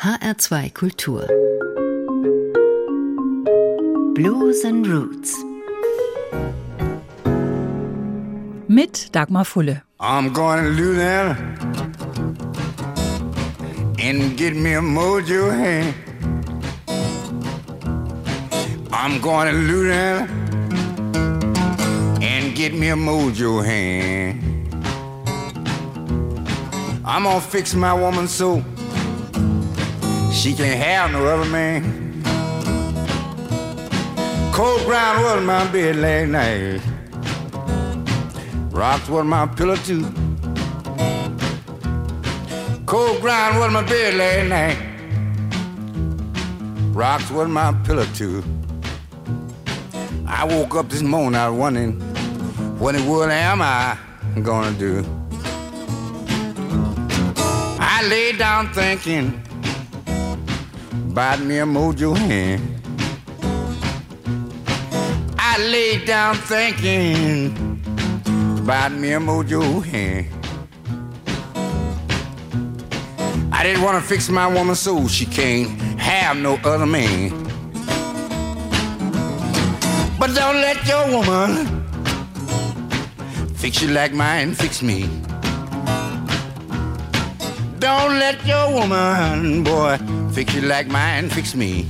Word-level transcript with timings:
HR2 0.00 0.72
Kultur 0.74 1.26
Blues 4.14 4.64
and 4.64 4.86
Roots 4.86 5.34
mit 8.68 9.08
Dagmar 9.12 9.44
Fulle. 9.44 9.82
I'm 9.98 10.32
going 10.32 10.62
to 10.62 10.70
Louisiana 10.70 11.36
and 13.98 14.36
get 14.36 14.54
me 14.54 14.74
a 14.74 14.80
mojo 14.80 15.50
hand. 15.50 15.92
I'm 18.92 19.20
going 19.20 19.48
to 19.48 19.58
Louisiana 19.58 20.28
and 22.22 22.54
get 22.54 22.72
me 22.72 22.90
a 22.90 22.94
mojo 22.94 23.64
hand. 23.64 24.44
I'm 27.04 27.24
gonna 27.24 27.40
fix 27.40 27.74
my 27.74 27.92
woman 27.92 28.28
so 28.28 28.62
she 30.38 30.54
can't 30.54 30.78
have 30.78 31.10
no 31.10 31.26
other 31.26 31.50
man. 31.50 32.22
Cold 34.52 34.84
ground 34.84 35.24
was 35.24 35.44
my 35.44 35.66
bed 35.72 35.96
last 35.96 36.28
night. 36.28 36.80
Rocks 38.70 39.08
was 39.08 39.24
my 39.24 39.46
pillow 39.46 39.74
too. 39.74 40.04
Cold 42.86 43.20
ground 43.20 43.58
was 43.58 43.72
my 43.72 43.82
bed 43.82 44.14
last 44.14 44.48
night. 44.48 44.78
Rocks 46.94 47.30
was 47.32 47.48
my 47.48 47.72
pillow 47.84 48.06
too. 48.14 48.44
I 50.24 50.44
woke 50.44 50.76
up 50.76 50.88
this 50.88 51.02
morning, 51.02 51.34
I 51.34 51.48
was 51.48 51.58
wondering 51.58 51.94
what 52.78 52.94
in 52.94 53.04
the 53.04 53.10
world 53.10 53.32
am 53.32 53.60
I 53.60 53.98
gonna 54.40 54.70
do? 54.78 55.04
I 57.80 58.06
lay 58.08 58.30
down 58.36 58.72
thinking 58.72 59.42
about 61.10 61.40
me 61.40 61.58
a 61.58 61.64
mojo 61.64 62.16
hand. 62.16 62.62
I 65.38 65.58
lay 65.58 66.04
down 66.04 66.34
thinking 66.36 67.56
about 68.58 68.92
me 68.92 69.12
a 69.12 69.18
mojo 69.18 69.82
hand. 69.84 70.26
I 73.52 73.64
didn't 73.64 73.82
want 73.82 74.00
to 74.00 74.08
fix 74.08 74.28
my 74.28 74.46
woman 74.46 74.74
so 74.74 75.08
she 75.08 75.26
can't 75.26 75.68
have 75.98 76.36
no 76.36 76.54
other 76.64 76.86
man. 76.86 77.30
But 80.18 80.34
don't 80.34 80.60
let 80.60 80.86
your 80.86 81.04
woman 81.10 81.84
fix 83.56 83.82
you 83.82 83.88
like 83.88 84.12
mine 84.12 84.54
fix 84.54 84.82
me. 84.82 85.08
Don't 87.78 88.18
let 88.18 88.44
your 88.46 88.72
woman, 88.74 89.64
boy, 89.64 89.96
fix 90.38 90.54
you 90.54 90.60
like 90.60 90.86
mine 90.86 91.28
fix 91.28 91.56
me. 91.56 91.84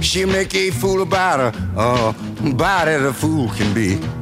She'll 0.00 0.26
make 0.26 0.52
a 0.56 0.70
fool 0.70 1.00
about 1.00 1.38
her, 1.38 1.52
uh, 1.76 2.12
about 2.50 2.88
as 2.88 3.02
a 3.02 3.12
fool 3.12 3.48
can 3.50 3.72
be. 3.72 4.21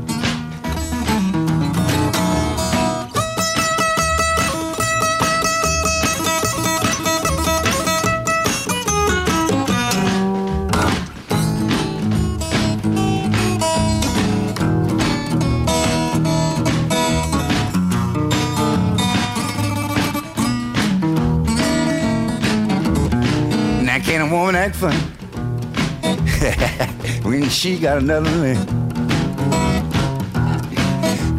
A 24.31 24.33
woman 24.33 24.55
act 24.55 24.77
funny 24.77 24.97
when 27.29 27.49
she 27.49 27.81
got 27.81 27.99
another 27.99 28.31
man? 28.31 28.65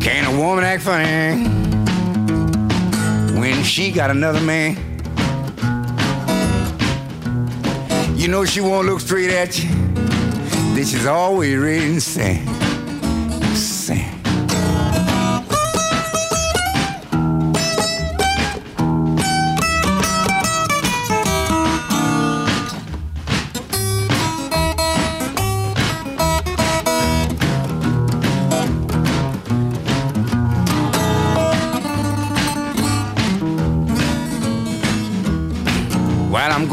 Can 0.01 0.25
a 0.25 0.38
woman 0.38 0.66
act 0.66 0.83
funny 0.83 1.47
when 3.39 3.63
she 3.63 3.93
got 3.93 4.11
another 4.11 4.41
man? 4.41 4.75
You 8.17 8.27
know 8.27 8.43
she 8.43 8.59
won't 8.59 8.88
look 8.88 8.99
straight 8.99 9.31
at 9.31 9.57
you. 9.57 9.69
This 10.75 10.93
is 10.93 11.05
always 11.05 11.55
ready 11.55 11.93
to 11.93 12.01
sing. 12.01 12.60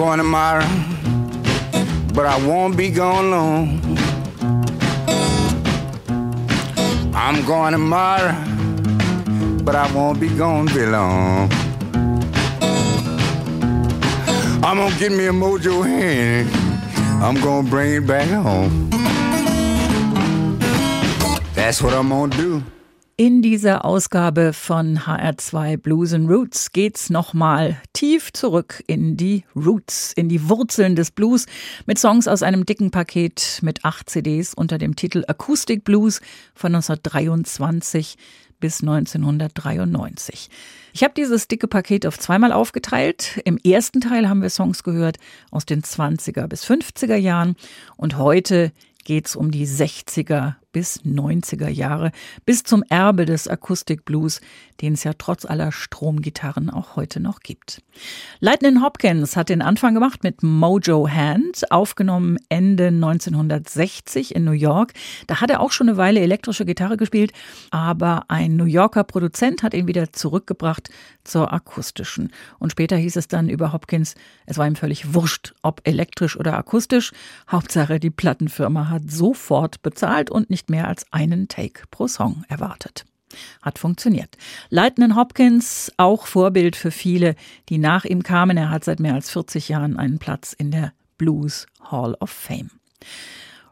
Going 0.08 0.18
tomorrow, 0.20 0.66
but 2.14 2.24
I 2.24 2.42
won't 2.46 2.78
be 2.78 2.88
gone 2.88 3.30
long. 3.30 3.78
I'm 7.14 7.44
going 7.44 7.72
tomorrow, 7.72 8.32
but 9.64 9.76
I 9.76 9.92
won't 9.92 10.18
be 10.18 10.28
gone 10.28 10.66
very 10.68 10.90
long. 10.90 11.50
I'm 14.64 14.78
gonna 14.78 14.98
get 14.98 15.12
me 15.12 15.26
a 15.26 15.32
mojo 15.32 15.84
hand. 15.86 16.48
I'm 17.22 17.34
gonna 17.42 17.68
bring 17.68 17.92
it 17.92 18.06
back 18.06 18.28
home. 18.30 18.88
That's 21.54 21.82
what 21.82 21.92
I'm 21.92 22.08
gonna 22.08 22.34
do. 22.34 22.62
In 23.20 23.42
dieser 23.42 23.84
Ausgabe 23.84 24.52
von 24.52 25.00
HR2 25.00 25.76
Blues 25.76 26.12
and 26.12 26.30
Roots 26.30 26.70
geht's 26.70 27.10
nochmal 27.10 27.82
tief 27.92 28.32
zurück 28.32 28.84
in 28.86 29.16
die 29.16 29.42
Roots, 29.56 30.12
in 30.12 30.28
die 30.28 30.48
Wurzeln 30.48 30.94
des 30.94 31.10
Blues 31.10 31.46
mit 31.84 31.98
Songs 31.98 32.28
aus 32.28 32.44
einem 32.44 32.64
dicken 32.64 32.92
Paket 32.92 33.58
mit 33.60 33.84
acht 33.84 34.08
CDs 34.08 34.54
unter 34.54 34.78
dem 34.78 34.94
Titel 34.94 35.24
Acoustic 35.26 35.82
Blues 35.82 36.20
von 36.54 36.72
1923 36.76 38.14
bis 38.60 38.82
1993. 38.82 40.48
Ich 40.92 41.02
habe 41.02 41.14
dieses 41.16 41.48
dicke 41.48 41.66
Paket 41.66 42.06
auf 42.06 42.20
zweimal 42.20 42.52
aufgeteilt. 42.52 43.40
Im 43.44 43.58
ersten 43.58 44.00
Teil 44.00 44.28
haben 44.28 44.42
wir 44.42 44.50
Songs 44.50 44.84
gehört 44.84 45.16
aus 45.50 45.66
den 45.66 45.82
20er 45.82 46.46
bis 46.46 46.64
50er 46.64 47.16
Jahren 47.16 47.56
und 47.96 48.16
heute 48.16 48.70
geht's 49.02 49.34
um 49.34 49.50
die 49.50 49.66
60er 49.66 50.54
bis 50.72 51.00
90er 51.04 51.68
Jahre, 51.68 52.12
bis 52.44 52.62
zum 52.62 52.82
Erbe 52.88 53.24
des 53.24 53.48
Akustikblues, 53.48 54.40
den 54.80 54.92
es 54.92 55.04
ja 55.04 55.12
trotz 55.16 55.44
aller 55.44 55.72
Stromgitarren 55.72 56.70
auch 56.70 56.96
heute 56.96 57.20
noch 57.20 57.40
gibt. 57.40 57.82
Lightning 58.40 58.82
Hopkins 58.82 59.36
hat 59.36 59.48
den 59.48 59.62
Anfang 59.62 59.94
gemacht 59.94 60.22
mit 60.22 60.42
Mojo 60.42 61.08
Hand, 61.08 61.70
aufgenommen 61.72 62.36
Ende 62.48 62.88
1960 62.88 64.34
in 64.34 64.44
New 64.44 64.52
York. 64.52 64.92
Da 65.26 65.40
hat 65.40 65.50
er 65.50 65.60
auch 65.60 65.72
schon 65.72 65.88
eine 65.88 65.96
Weile 65.96 66.20
elektrische 66.20 66.64
Gitarre 66.64 66.96
gespielt, 66.96 67.32
aber 67.70 68.24
ein 68.28 68.56
New 68.56 68.64
Yorker 68.64 69.04
Produzent 69.04 69.62
hat 69.62 69.74
ihn 69.74 69.88
wieder 69.88 70.12
zurückgebracht 70.12 70.90
zur 71.24 71.52
akustischen. 71.52 72.30
Und 72.58 72.72
später 72.72 72.96
hieß 72.96 73.16
es 73.16 73.28
dann 73.28 73.48
über 73.48 73.72
Hopkins, 73.72 74.14
es 74.46 74.58
war 74.58 74.66
ihm 74.66 74.76
völlig 74.76 75.14
wurscht, 75.14 75.54
ob 75.62 75.80
elektrisch 75.84 76.36
oder 76.36 76.56
akustisch. 76.56 77.12
Hauptsache, 77.50 78.00
die 78.00 78.10
Plattenfirma 78.10 78.88
hat 78.88 79.10
sofort 79.10 79.82
bezahlt 79.82 80.30
und 80.30 80.50
nicht 80.50 80.57
mehr 80.66 80.88
als 80.88 81.06
einen 81.12 81.48
Take 81.48 81.84
pro 81.90 82.08
Song 82.08 82.44
erwartet. 82.48 83.04
Hat 83.62 83.78
funktioniert. 83.78 84.36
Lightning 84.70 85.14
Hopkins, 85.14 85.92
auch 85.96 86.26
Vorbild 86.26 86.76
für 86.76 86.90
viele, 86.90 87.34
die 87.68 87.78
nach 87.78 88.04
ihm 88.04 88.22
kamen. 88.22 88.56
Er 88.56 88.70
hat 88.70 88.84
seit 88.84 89.00
mehr 89.00 89.14
als 89.14 89.30
40 89.30 89.68
Jahren 89.68 89.96
einen 89.96 90.18
Platz 90.18 90.52
in 90.52 90.70
der 90.70 90.92
Blues 91.18 91.66
Hall 91.90 92.14
of 92.20 92.30
Fame. 92.30 92.70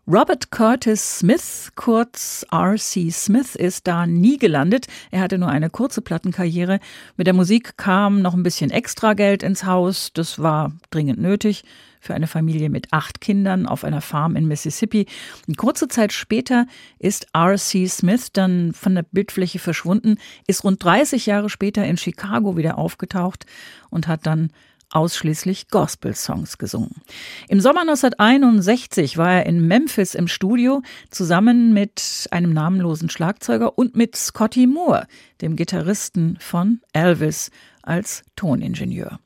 Robert 0.09 0.53
Curtis 0.53 1.19
Smith, 1.19 1.73
kurz 1.75 2.47
R.C. 2.53 3.11
Smith, 3.11 3.57
ist 3.57 3.89
da 3.89 4.07
nie 4.07 4.39
gelandet. 4.39 4.87
Er 5.11 5.21
hatte 5.21 5.37
nur 5.37 5.49
eine 5.49 5.69
kurze 5.69 6.01
Plattenkarriere. 6.01 6.79
Mit 7.17 7.27
der 7.27 7.35
Musik 7.35 7.77
kam 7.77 8.23
noch 8.23 8.35
ein 8.35 8.45
bisschen 8.45 8.71
extra 8.71 9.15
Geld 9.15 9.43
ins 9.43 9.65
Haus. 9.65 10.13
Das 10.15 10.39
war 10.39 10.71
dringend 10.91 11.21
nötig 11.21 11.65
für 11.99 12.15
eine 12.15 12.29
Familie 12.29 12.71
mit 12.71 12.93
acht 12.93 13.21
Kindern 13.21 13.67
auf 13.67 13.83
einer 13.83 14.01
Farm 14.01 14.37
in 14.37 14.47
Mississippi. 14.47 15.07
Und 15.49 15.57
kurze 15.57 15.89
Zeit 15.89 16.13
später 16.13 16.69
ist 17.01 17.27
R.C. 17.33 17.89
Smith 17.89 18.31
dann 18.33 18.75
von 18.75 18.95
der 18.95 19.03
Bildfläche 19.03 19.59
verschwunden, 19.59 20.19
ist 20.47 20.63
rund 20.63 20.85
30 20.85 21.27
Jahre 21.27 21.51
später 21.51 21.85
in 21.85 21.97
Chicago 21.97 22.57
wieder 22.57 22.79
aufgetaucht 22.79 23.45
und 23.91 24.07
hat 24.07 24.25
dann 24.25 24.53
ausschließlich 24.91 25.69
Gospel-Songs 25.69 26.59
gesungen. 26.59 27.03
Im 27.49 27.61
Sommer 27.61 27.83
1961 27.83 29.19
war 29.19 29.33
er 29.33 29.47
in 29.47 29.67
Memphis 29.67 30.15
im 30.15 30.29
Studio 30.29 30.83
zusammen 31.11 31.73
mit 31.73 32.29
einem 32.31 32.53
namenlosen 32.53 33.11
Schlagzeuger 33.11 33.79
und 33.79 33.97
mit 33.97 34.17
Scotty 34.17 34.67
Moore, 34.67 35.07
dem 35.41 35.57
Gitarristen 35.57 36.39
von 36.41 36.81
Elvis, 36.93 37.51
als 37.83 38.25
Toningenieur. 38.35 39.19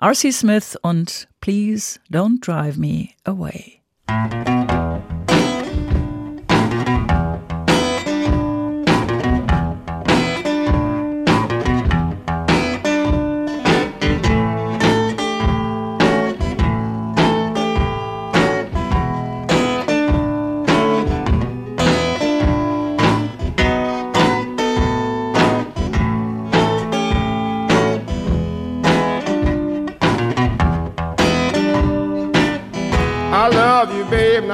R.C. 0.00 0.30
Smith 0.30 0.76
und 0.82 1.28
Please 1.40 1.98
Don't 2.10 2.44
Drive 2.44 2.76
Me 2.76 3.08
Away. 3.24 3.80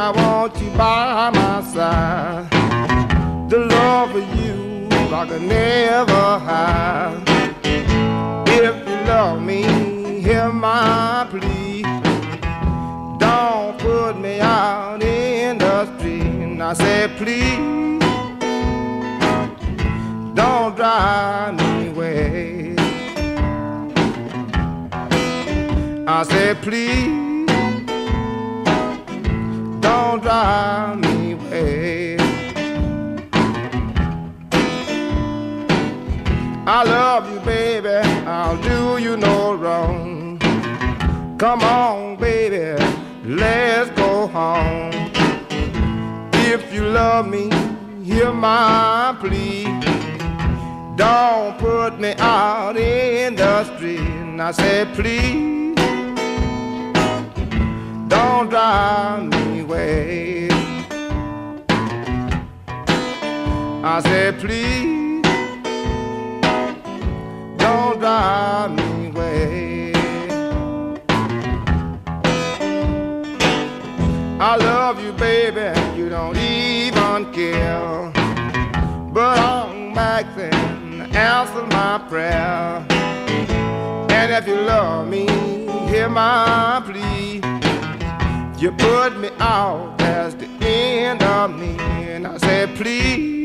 I 0.02 0.12
want 0.12 0.58
you 0.62 0.70
by 0.70 1.28
my 1.28 1.62
side. 1.62 2.48
The 3.50 3.58
love 3.58 4.16
of 4.16 4.26
you 4.40 4.88
I 5.14 5.26
could 5.28 5.42
never 5.42 6.38
hide. 6.48 7.22
If 8.48 8.88
you 8.88 8.96
love 9.04 9.42
me, 9.42 10.22
hear 10.22 10.50
my 10.50 11.26
plea. 11.28 11.82
Don't 13.18 13.78
put 13.78 14.18
me 14.18 14.40
out 14.40 15.02
in 15.02 15.58
the 15.58 15.84
street. 15.98 16.62
I 16.62 16.72
said, 16.72 17.10
please, 17.18 18.00
don't 20.34 20.76
drive 20.76 21.56
me 21.56 21.88
away. 21.88 22.74
I 26.06 26.22
said, 26.22 26.62
please 26.62 27.19
don't 29.80 30.20
drive 30.22 30.98
me 30.98 31.32
away. 31.32 32.16
I 36.66 36.84
love 36.84 37.30
you, 37.32 37.40
baby. 37.40 37.88
I'll 38.26 38.60
do 38.62 39.02
you 39.02 39.16
no 39.16 39.54
wrong. 39.54 40.38
Come 41.38 41.62
on, 41.62 42.16
baby, 42.16 42.82
let's 43.24 43.90
go 43.92 44.26
home. 44.26 44.92
If 46.52 46.72
you 46.72 46.84
love 46.84 47.26
me, 47.26 47.50
hear 48.04 48.32
my 48.32 49.16
plea. 49.20 49.64
Don't 50.96 51.58
put 51.58 51.98
me 51.98 52.14
out 52.18 52.76
in 52.76 53.36
the 53.36 53.64
street. 53.64 54.20
I 54.40 54.52
said, 54.52 54.94
please, 54.94 55.69
I 64.00 64.02
said, 64.02 64.40
please 64.40 65.22
don't 67.58 67.98
drive 67.98 68.70
me 68.70 69.08
away. 69.08 69.92
I 74.40 74.56
love 74.56 75.04
you, 75.04 75.12
baby, 75.12 75.78
you 75.98 76.08
don't 76.08 76.34
even 76.38 77.30
care. 77.34 78.10
But 79.12 79.38
I'm 79.38 79.92
back 79.92 80.34
then, 80.34 81.02
answer 81.14 81.66
my 81.66 81.98
prayer. 82.08 82.86
And 82.88 84.32
if 84.32 84.48
you 84.48 84.62
love 84.62 85.08
me, 85.08 85.26
hear 85.90 86.08
my 86.08 86.82
plea. 86.86 87.42
You 88.58 88.72
put 88.72 89.18
me 89.18 89.28
out 89.40 90.00
as 90.00 90.34
the 90.36 90.46
end 90.64 91.22
of 91.22 91.54
me, 91.54 91.76
and 91.78 92.26
I 92.26 92.38
said, 92.38 92.74
please 92.76 93.39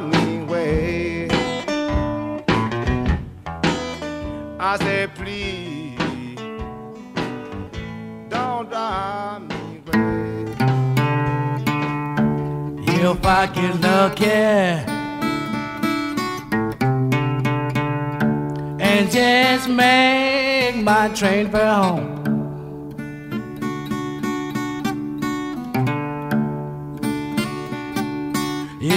me 0.00 0.42
away. 0.42 1.28
I 4.60 4.76
say, 4.78 5.08
please 5.14 6.36
don't 8.28 8.68
drive 8.68 9.42
me 9.42 9.82
away. 9.86 10.54
If 12.86 13.24
I 13.24 13.46
get 13.46 13.80
lucky. 13.80 14.98
and 18.98 19.10
just 19.10 19.68
make 19.68 20.76
my 20.76 21.08
train 21.14 21.48
for 21.50 21.64
home. 21.64 22.17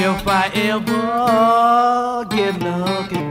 If 0.04 0.28
I 0.28 0.48
ever 0.56 2.26
get 2.36 2.60
lucky, 2.60 3.22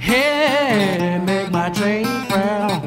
hey, 0.00 1.22
make 1.24 1.52
my 1.52 1.70
train 1.70 2.04
frown. 2.28 2.82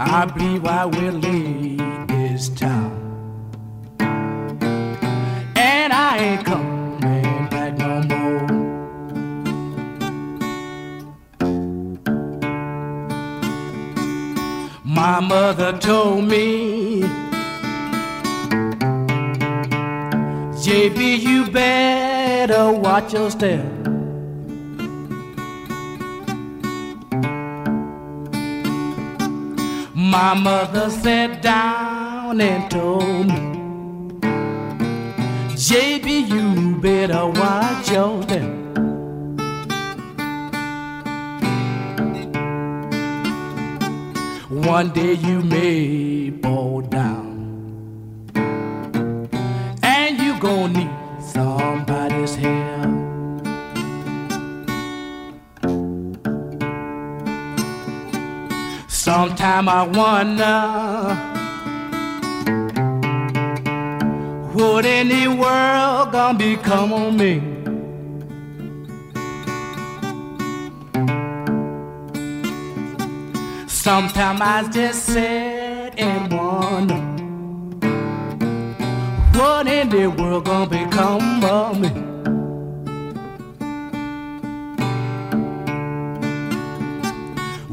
I 0.00 0.24
believe 0.26 0.64
I 0.64 0.84
will 0.84 1.12
leave 1.12 2.08
this 2.08 2.48
town. 2.48 2.90
And 5.56 5.92
I 5.92 6.18
ain't 6.18 6.44
coming 6.44 6.73
My 15.06 15.20
mother 15.20 15.76
told 15.78 16.24
me, 16.24 17.02
JB, 20.64 21.20
you 21.20 21.50
better 21.50 22.72
watch 22.72 23.12
your 23.12 23.30
step. 23.30 23.66
My 29.94 30.32
mother 30.32 30.88
sat 30.88 31.42
down 31.42 32.40
and 32.40 32.70
told 32.70 33.26
me. 33.26 33.40
JB, 35.68 36.30
you 36.30 36.76
better 36.80 37.26
watch 37.26 37.90
your 37.90 38.22
step. 38.22 38.53
One 44.66 44.90
day 44.92 45.12
you 45.12 45.42
may 45.42 46.30
fall 46.42 46.80
down, 46.80 48.32
and 49.82 50.18
you 50.18 50.38
gonna 50.40 50.72
need 50.72 50.90
somebody's 51.20 52.34
help. 52.34 52.94
Sometime 58.88 59.68
I 59.68 59.82
wonder. 59.86 60.60
What 64.54 64.86
in 64.86 65.08
the 65.08 65.28
world 65.28 66.12
gonna 66.12 66.38
become 66.38 66.92
on 66.94 67.18
me? 67.18 67.53
Sometimes 73.84 74.40
I 74.40 74.66
just 74.70 75.04
sit 75.04 75.20
and 75.98 76.32
wonder 76.32 76.94
What 79.38 79.66
in 79.66 79.90
the 79.90 80.06
world 80.06 80.46
gonna 80.46 80.70
become 80.70 81.44
of 81.44 81.78
me? 81.78 81.90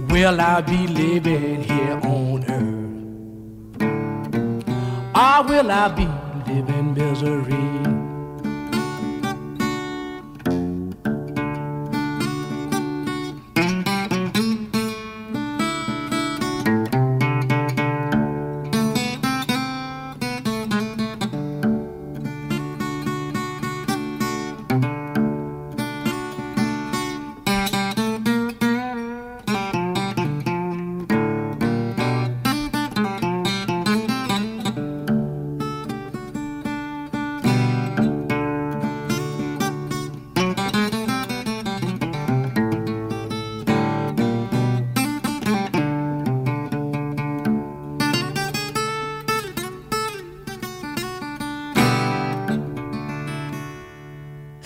Will 0.09 0.41
I 0.41 0.59
be 0.59 0.87
living 0.87 1.63
here 1.63 1.97
on 2.03 2.43
earth? 2.43 3.85
Or 5.15 5.43
will 5.47 5.71
I 5.71 5.87
be 5.95 6.07
living 6.45 6.77
in 6.77 6.93
misery. 6.93 8.00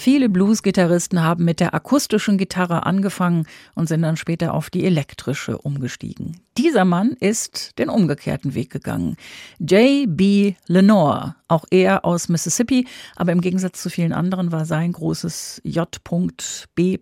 Viele 0.05 0.29
Blues-Gitarristen 0.29 1.23
haben 1.23 1.45
mit 1.45 1.59
der 1.59 1.73
akustischen 1.73 2.37
Gitarre 2.37 2.85
angefangen 2.85 3.47
und 3.73 3.89
sind 3.89 4.03
dann 4.03 4.17
später 4.17 4.53
auf 4.53 4.69
die 4.69 4.85
elektrische 4.85 5.57
umgestiegen. 5.57 6.41
Dieser 6.59 6.85
Mann 6.85 7.13
ist 7.19 7.79
den 7.79 7.89
umgekehrten 7.89 8.53
Weg 8.53 8.69
gegangen. 8.69 9.17
J.B. 9.57 10.53
Lenore, 10.67 11.33
auch 11.47 11.65
er 11.71 12.05
aus 12.05 12.29
Mississippi, 12.29 12.87
aber 13.15 13.31
im 13.31 13.41
Gegensatz 13.41 13.81
zu 13.81 13.89
vielen 13.89 14.13
anderen 14.13 14.51
war 14.51 14.65
sein 14.65 14.91
großes 14.91 15.63
J.B. 15.63 16.99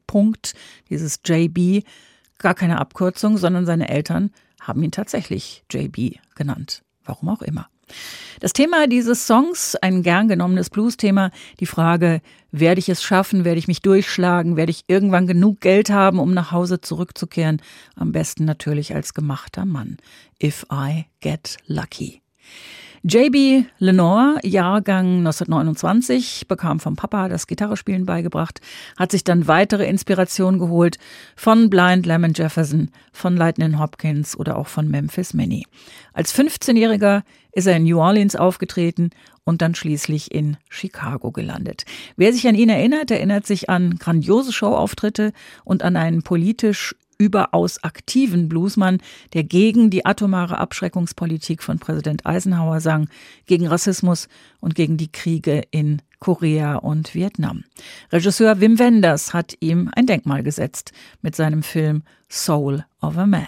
dieses 0.89 1.19
J.B. 1.25 1.81
gar 2.37 2.53
keine 2.53 2.79
Abkürzung, 2.79 3.37
sondern 3.37 3.65
seine 3.65 3.89
Eltern 3.89 4.31
haben 4.61 4.81
ihn 4.81 4.91
tatsächlich 4.91 5.65
J.B. 5.69 6.13
genannt. 6.35 6.83
Warum 7.03 7.27
auch 7.27 7.41
immer. 7.41 7.67
Das 8.39 8.53
Thema 8.53 8.87
dieses 8.87 9.25
Songs, 9.27 9.75
ein 9.75 10.03
gern 10.03 10.27
genommenes 10.27 10.69
Blues-Thema, 10.69 11.31
die 11.59 11.65
Frage, 11.65 12.21
werde 12.51 12.79
ich 12.79 12.89
es 12.89 13.01
schaffen, 13.01 13.45
werde 13.45 13.59
ich 13.59 13.67
mich 13.67 13.81
durchschlagen, 13.81 14.57
werde 14.57 14.71
ich 14.71 14.83
irgendwann 14.87 15.27
genug 15.27 15.61
Geld 15.61 15.89
haben, 15.89 16.19
um 16.19 16.33
nach 16.33 16.51
Hause 16.51 16.81
zurückzukehren? 16.81 17.61
Am 17.95 18.11
besten 18.11 18.45
natürlich 18.45 18.93
als 18.93 19.13
gemachter 19.13 19.65
Mann. 19.65 19.97
If 20.41 20.65
I 20.71 21.05
get 21.21 21.57
lucky. 21.67 22.21
JB 23.05 23.65
Lenore, 23.79 24.39
Jahrgang 24.43 25.17
1929, 25.17 26.47
bekam 26.47 26.79
vom 26.79 26.95
Papa 26.95 27.27
das 27.27 27.47
Gitarrespielen 27.47 28.05
beigebracht, 28.05 28.61
hat 28.97 29.11
sich 29.11 29.25
dann 29.25 29.45
weitere 29.49 29.85
Inspirationen 29.85 30.57
geholt 30.57 30.97
von 31.35 31.69
Blind 31.69 32.05
Lemon 32.05 32.31
Jefferson, 32.33 32.91
von 33.11 33.35
Lightning 33.35 33.77
Hopkins 33.77 34.37
oder 34.37 34.55
auch 34.57 34.67
von 34.67 34.87
Memphis 34.87 35.33
Minnie. 35.33 35.67
Als 36.13 36.33
15-Jähriger 36.33 37.23
ist 37.51 37.67
er 37.67 37.75
in 37.75 37.83
New 37.83 37.99
Orleans 37.99 38.37
aufgetreten 38.37 39.09
und 39.43 39.61
dann 39.61 39.75
schließlich 39.75 40.33
in 40.33 40.55
Chicago 40.69 41.33
gelandet. 41.33 41.83
Wer 42.15 42.31
sich 42.31 42.47
an 42.47 42.55
ihn 42.55 42.69
erinnert, 42.69 43.11
erinnert 43.11 43.45
sich 43.45 43.69
an 43.69 43.97
grandiose 43.99 44.53
Showauftritte 44.53 45.33
und 45.65 45.83
an 45.83 45.97
einen 45.97 46.23
politisch 46.23 46.95
überaus 47.17 47.83
aktiven 47.83 48.49
Bluesmann, 48.49 48.99
der 49.33 49.43
gegen 49.43 49.89
die 49.89 50.05
atomare 50.05 50.57
Abschreckungspolitik 50.57 51.63
von 51.63 51.79
Präsident 51.79 52.25
Eisenhower 52.25 52.79
sang, 52.79 53.09
gegen 53.45 53.67
Rassismus 53.67 54.27
und 54.59 54.75
gegen 54.75 54.97
die 54.97 55.11
Kriege 55.11 55.63
in 55.71 56.01
Korea 56.19 56.75
und 56.75 57.13
Vietnam. 57.15 57.63
Regisseur 58.11 58.61
Wim 58.61 58.79
Wenders 58.79 59.33
hat 59.33 59.55
ihm 59.59 59.91
ein 59.95 60.05
Denkmal 60.05 60.43
gesetzt 60.43 60.93
mit 61.21 61.35
seinem 61.35 61.63
Film 61.63 62.03
Soul 62.29 62.85
of 63.01 63.17
a 63.17 63.25
Man. 63.25 63.47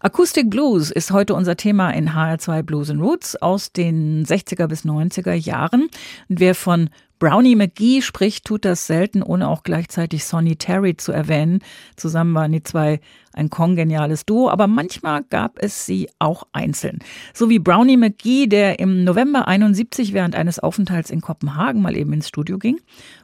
Acoustic 0.00 0.48
Blues 0.48 0.90
ist 0.90 1.10
heute 1.10 1.34
unser 1.34 1.56
Thema 1.56 1.90
in 1.90 2.10
HR2 2.10 2.62
Blues 2.62 2.90
and 2.90 3.02
Roots 3.02 3.34
aus 3.36 3.72
den 3.72 4.24
60er 4.24 4.68
bis 4.68 4.84
90er 4.84 5.34
Jahren. 5.34 5.88
Und 6.28 6.40
wer 6.40 6.54
von 6.54 6.90
Brownie 7.18 7.56
McGee 7.56 8.00
spricht, 8.02 8.44
tut 8.44 8.64
das 8.64 8.86
selten, 8.86 9.22
ohne 9.22 9.48
auch 9.48 9.62
gleichzeitig 9.62 10.24
Sonny 10.24 10.56
Terry 10.56 10.96
zu 10.96 11.12
erwähnen. 11.12 11.60
Zusammen 11.96 12.34
waren 12.34 12.52
die 12.52 12.62
zwei 12.62 13.00
ein 13.32 13.50
kongeniales 13.50 14.26
Duo, 14.26 14.50
aber 14.50 14.66
manchmal 14.66 15.22
gab 15.24 15.62
es 15.62 15.86
sie 15.86 16.08
auch 16.18 16.44
einzeln. 16.52 16.98
So 17.34 17.48
wie 17.48 17.58
Brownie 17.58 17.96
McGee, 17.96 18.46
der 18.46 18.78
im 18.78 19.04
November 19.04 19.48
71 19.48 20.12
während 20.12 20.34
eines 20.34 20.58
Aufenthalts 20.58 21.10
in 21.10 21.20
Kopenhagen 21.20 21.82
mal 21.82 21.96
eben 21.96 22.12
ins 22.12 22.28
Studio 22.28 22.58
ging 22.58 22.80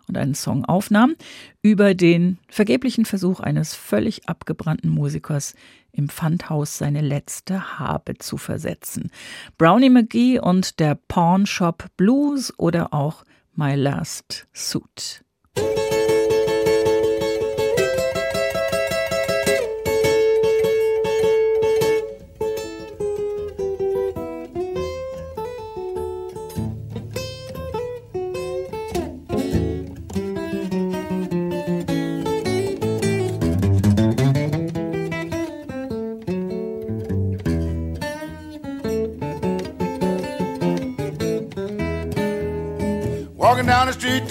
und 0.09 0.17
einen 0.17 0.35
Song 0.35 0.65
aufnahm 0.65 1.15
über 1.63 1.95
den 1.95 2.39
vergeblichen 2.49 3.05
Versuch 3.05 3.41
eines 3.41 3.75
völlig 3.75 4.29
abgebrannten 4.29 4.91
Musikers 4.91 5.55
im 5.93 6.09
Pfandhaus 6.09 6.79
seine 6.79 7.01
letzte 7.01 7.79
Habe 7.79 8.19
zu 8.19 8.37
versetzen. 8.37 9.11
Brownie 9.59 9.91
McGee 9.91 10.39
und 10.41 10.81
der 10.81 10.97
Pawn 10.97 11.47
Shop 11.47 11.87
Blues 11.97 12.53
oder 12.59 12.93
auch 12.93 13.25
My 13.57 13.77
Last 13.77 14.47
Suit. 14.53 15.21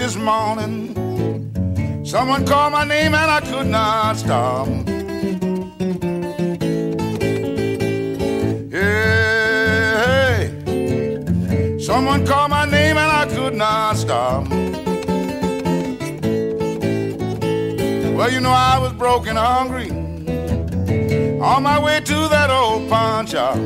This 0.04 0.18
morning, 0.18 0.94
someone 2.04 2.46
called 2.46 2.74
my 2.74 2.84
name 2.84 3.16
and 3.16 3.32
I 3.32 3.40
could 3.40 3.68
not 3.68 4.18
stop. 4.18 4.68
Yeah, 8.70 10.50
hey. 10.68 11.80
someone 11.80 12.26
called 12.26 12.50
my 12.52 12.66
name 12.66 12.98
and 12.98 13.12
I 13.22 13.26
could 13.34 13.56
not 13.56 13.96
stop. 13.96 14.50
Well, 18.14 18.30
you 18.30 18.42
know 18.42 18.52
I 18.52 18.80
was 18.80 18.92
broken 18.92 19.38
hungry 19.38 19.90
on 21.40 21.64
my 21.64 21.80
way 21.80 22.02
to 22.02 22.28
that 22.28 22.50
old 22.50 22.90
pawn 22.90 23.26
shop. 23.26 23.58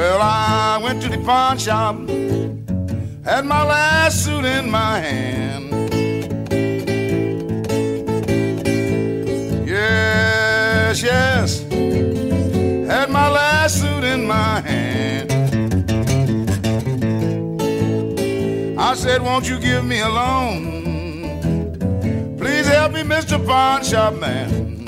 Well, 0.00 0.22
I 0.22 0.80
went 0.82 1.02
to 1.02 1.10
the 1.10 1.18
pawn 1.18 1.58
shop, 1.58 1.94
had 3.22 3.44
my 3.44 3.62
last 3.62 4.24
suit 4.24 4.46
in 4.46 4.70
my 4.70 4.98
hand. 4.98 5.68
Yes, 9.68 11.02
yes, 11.02 11.60
had 12.88 13.10
my 13.10 13.28
last 13.28 13.78
suit 13.82 14.04
in 14.04 14.26
my 14.26 14.62
hand. 14.62 15.30
I 18.80 18.94
said, 18.94 19.20
Won't 19.20 19.50
you 19.50 19.58
give 19.58 19.84
me 19.84 20.00
a 20.00 20.08
loan? 20.08 20.80
Please 22.38 22.66
help 22.68 22.92
me, 22.92 23.02
Mr. 23.02 23.36
Pawn 23.46 23.84
Shop 23.84 24.14
Man. 24.14 24.86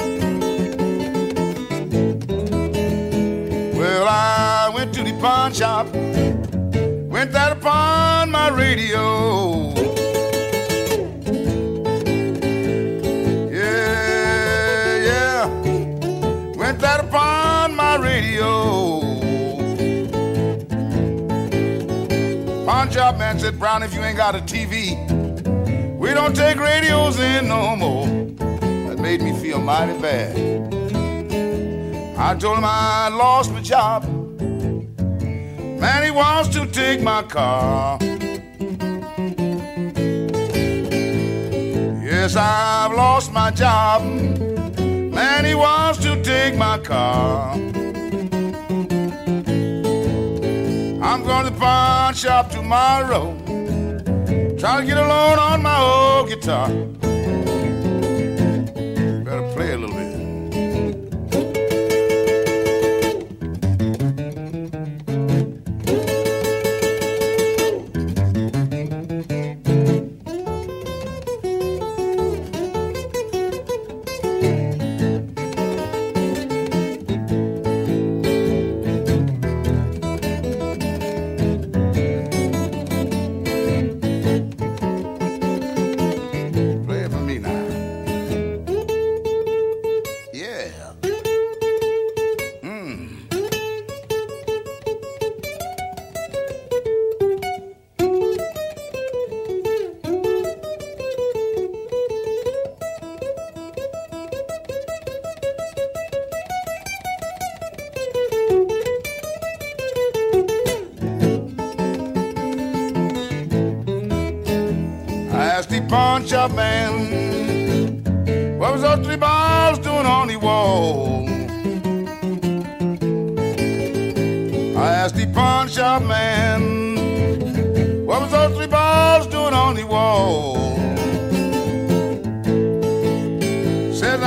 Well, 3.77 4.09
I 4.09 4.62
pawn 5.23 5.53
shop, 5.53 5.87
went 5.95 7.31
that 7.31 7.53
upon 7.53 8.29
my 8.29 8.49
radio. 8.49 9.73
Yeah, 13.49 14.97
yeah, 15.07 15.47
went 16.57 16.81
that 16.81 17.05
upon 17.05 17.77
my 17.77 17.95
radio. 17.99 19.01
Pawn 22.67 22.91
shop 22.91 23.17
man 23.17 23.39
said, 23.39 23.61
Brown, 23.61 23.85
if 23.85 23.95
you 23.95 24.01
ain't 24.01 24.17
got 24.17 24.35
a 24.35 24.41
TV, 24.41 24.99
we 25.99 26.13
don't 26.13 26.35
take 26.35 26.59
radios 26.59 27.21
in 27.21 27.47
no 27.47 27.77
more. 27.77 28.07
That 28.89 28.99
made 28.99 29.23
me 29.23 29.33
feel 29.39 29.61
mighty 29.61 29.97
bad. 30.03 30.37
I 32.19 32.35
told 32.35 32.59
him 32.59 32.65
I 32.65 33.09
lost 33.09 33.53
my 33.53 33.63
job. 33.63 34.12
Man, 35.83 36.05
he 36.05 36.13
wants 36.13 36.49
to 36.51 36.65
take 36.67 37.03
my 37.03 37.25
car. 37.25 37.99
Yes, 42.09 42.37
I've 42.37 42.93
lost 42.93 43.33
my 43.33 43.51
job. 43.51 44.05
Man, 44.05 45.45
he 45.45 45.57
wants 45.57 45.99
to 46.05 46.23
take 46.23 46.55
my 46.57 46.79
car. 46.79 47.55
I'm 51.09 51.25
going 51.25 51.47
to 51.47 51.51
the 51.51 51.57
pawn 51.59 52.15
shop 52.15 52.53
tomorrow. 52.53 53.35
Trying 54.61 54.83
to 54.83 54.87
get 54.87 54.99
a 54.99 55.09
loan 55.09 55.39
on 55.41 55.63
my 55.63 55.81
old 55.81 56.29
guitar. 56.29 56.71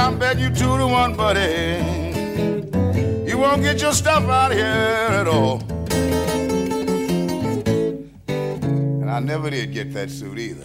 I'm 0.05 0.19
bet 0.19 0.37
you 0.37 0.49
two 0.49 0.77
to 0.77 0.85
one, 0.85 1.15
buddy. 1.15 1.81
You 3.27 3.39
won't 3.39 3.63
get 3.63 3.81
your 3.81 3.91
stuff 3.91 4.23
out 4.25 4.51
here 4.51 4.61
at 4.61 5.27
all. 5.27 5.63
And 8.27 9.09
I 9.09 9.19
never 9.19 9.49
did 9.49 9.73
get 9.73 9.91
that 9.93 10.11
suit 10.11 10.37
either. 10.37 10.63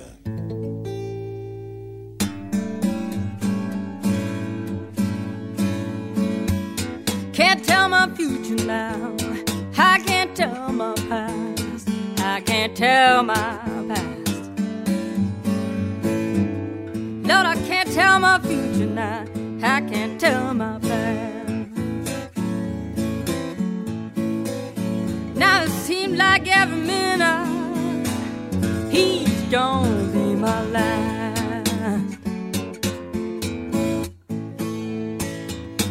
Can't 7.32 7.64
tell 7.64 7.88
my 7.88 8.11
future 8.14 8.62
now. 8.66 9.16
I 9.78 10.00
can't 10.00 10.37
tell 10.37 10.70
my 10.70 10.92
past. 11.09 11.88
I 12.18 12.42
can't 12.42 12.76
tell 12.76 13.23
my 13.23 13.35
past. 13.88 14.50
Lord, 17.26 17.47
I 17.47 17.56
can't 17.66 17.90
tell 17.90 18.20
my 18.20 18.38
future. 18.40 18.69
I 19.62 19.83
can't 19.83 20.19
tell 20.19 20.55
my 20.55 20.79
past. 20.79 21.50
Now 25.35 25.64
it 25.64 25.71
seems 25.71 26.17
like 26.17 26.49
every 26.49 26.79
minute 26.79 28.09
he's 28.90 29.43
gonna 29.50 30.05
be 30.14 30.35
my 30.35 30.64
last. 30.64 32.17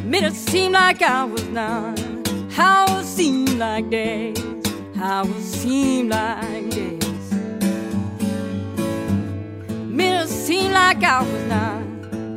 Made 0.04 0.24
it 0.24 0.34
seem 0.34 0.72
like 0.72 1.04
I 1.04 1.26
was 1.26 1.48
none. 1.50 2.50
How 2.50 2.86
it 3.00 3.06
seemed 3.06 3.60
like 3.60 3.92
days. 3.92 4.40
How 4.96 5.26
it 5.26 5.44
seemed 5.44 6.10
like 6.10 6.72
days. 6.72 7.34
Made 9.86 10.22
it 10.24 10.28
seem 10.28 10.72
like 10.72 11.04
I 11.04 11.22
was 11.22 11.44
none. 11.48 11.89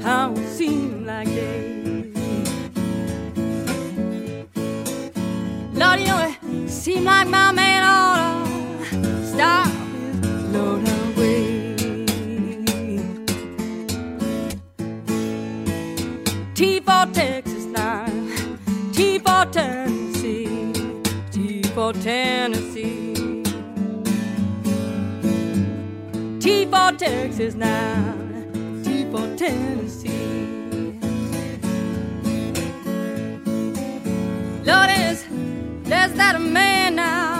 How 0.02 0.32
it 0.32 0.48
seemed 0.48 1.06
like 1.06 1.28
days. 1.28 2.16
Lord, 5.74 6.00
you 6.00 6.06
know 6.06 6.34
it 6.42 6.68
seemed 6.68 7.04
like 7.04 7.28
my 7.28 7.52
man 7.52 7.84
ought 7.84 8.84
to 8.90 9.26
stop 9.26 9.68
his 9.68 10.44
low 10.52 10.80
down 10.82 11.16
way. 11.16 11.76
T 16.54 16.80
for 16.80 17.06
Texas 17.12 17.64
now, 17.66 18.06
T 18.92 19.20
for 19.20 19.44
Tennessee, 19.52 20.72
T 21.30 21.62
for 21.74 21.92
Tennessee. 21.92 23.14
T 26.40 26.66
for 26.66 26.90
Texas 26.98 27.54
now, 27.54 28.21
for 29.12 29.36
Tennessee. 29.36 30.08
Lord, 34.64 34.90
is 34.90 35.26
there's 35.82 36.14
that 36.14 36.40
man 36.40 36.96
now, 36.96 37.31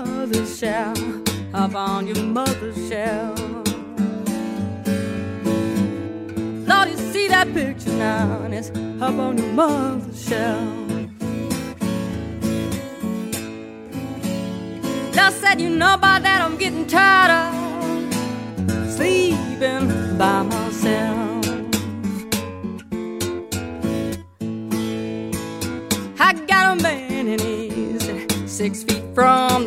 mother's 0.00 0.58
shell, 0.58 0.94
up 1.52 1.74
on 1.74 2.06
your 2.06 2.22
mother's 2.22 2.88
shelf. 2.88 3.38
Lord, 6.68 6.88
you 6.90 6.96
see 7.12 7.26
that 7.26 7.48
picture 7.52 7.92
now, 7.94 8.42
and 8.44 8.54
it's 8.54 8.70
up 9.02 9.18
on 9.18 9.38
your 9.38 9.52
mother's 9.54 10.28
shelf. 10.28 10.78
Just 15.12 15.40
said, 15.40 15.60
you 15.60 15.68
know 15.68 15.96
by 15.96 16.20
that 16.20 16.42
I'm 16.42 16.56
getting 16.56 16.86
tired 16.86 17.32
of 18.70 18.92
sleeping 18.92 20.16
by 20.16 20.42
myself. 20.42 21.44
I 26.20 26.32
got 26.46 26.78
a 26.78 26.82
man 26.82 27.26
and 27.28 27.40
he's 27.40 28.50
six 28.50 28.84
feet 28.84 28.97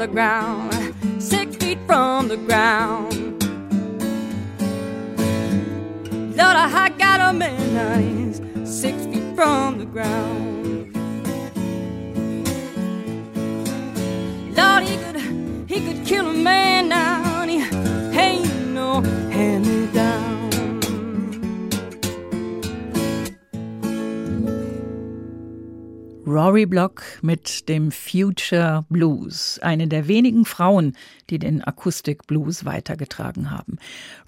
the 0.01 0.07
ground, 0.07 0.95
six 1.19 1.55
feet 1.57 1.77
from 1.85 2.27
the 2.27 2.35
ground. 2.35 3.13
Lord, 6.35 6.57
I 6.57 6.89
got 6.97 7.19
a 7.19 7.31
man 7.37 8.01
he's 8.01 8.41
six 8.67 9.05
feet 9.05 9.35
from 9.35 9.77
the 9.77 9.85
ground. 9.85 10.95
Lord, 14.57 14.83
he 14.85 14.97
could, 14.97 15.69
he 15.69 15.85
could 15.85 16.03
kill 16.03 16.31
a 16.31 16.33
man 16.33 16.89
now, 16.89 17.45
he 17.45 17.61
ain't 18.17 18.69
no 18.69 19.01
hand 19.29 19.67
me 19.67 19.85
down. 19.93 20.30
Rory 26.31 26.65
Block 26.65 27.03
mit 27.21 27.67
dem 27.67 27.91
Future 27.91 28.85
Blues, 28.87 29.59
eine 29.61 29.89
der 29.89 30.07
wenigen 30.07 30.45
Frauen, 30.45 30.95
die 31.31 31.39
den 31.39 31.63
Akustik 31.63 32.27
Blues 32.27 32.65
weitergetragen 32.65 33.49
haben. 33.49 33.77